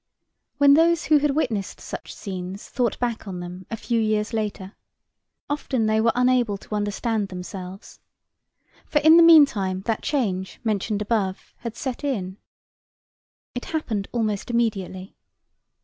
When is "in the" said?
9.01-9.21